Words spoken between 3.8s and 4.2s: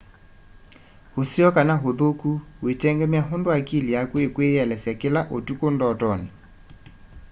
yaku